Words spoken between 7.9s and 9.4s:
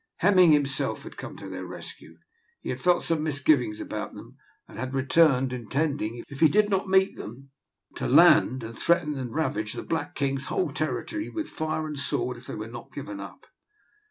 to land and threaten to